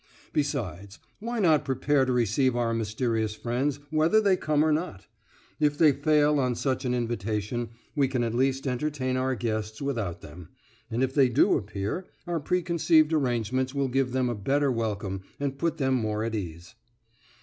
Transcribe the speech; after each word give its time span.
Besides, 0.33 0.97
why 1.19 1.39
not 1.39 1.63
prepare 1.63 2.05
to 2.05 2.11
receive 2.11 2.55
our 2.55 2.73
mysterious 2.73 3.35
friends 3.35 3.77
whether 3.91 4.19
they 4.19 4.35
come 4.35 4.65
or 4.65 4.71
not? 4.71 5.05
If 5.59 5.77
they 5.77 5.91
fail 5.91 6.39
on 6.39 6.55
such 6.55 6.85
an 6.85 6.95
invitation, 6.95 7.69
we 7.95 8.07
can 8.07 8.23
at 8.23 8.33
least 8.33 8.65
entertain 8.65 9.15
our 9.15 9.29
other 9.33 9.35
guests 9.35 9.79
without 9.79 10.21
them, 10.21 10.49
and 10.89 11.03
if 11.03 11.13
they 11.13 11.29
do 11.29 11.55
appear, 11.55 12.07
our 12.25 12.39
preconceived 12.39 13.13
arrangements 13.13 13.75
will 13.75 13.89
give 13.89 14.11
them 14.11 14.27
a 14.27 14.33
better 14.33 14.71
welcome 14.71 15.21
and 15.39 15.59
put 15.59 15.77
them 15.77 15.93
more 15.93 16.23
at 16.23 16.33
ease. 16.33 16.73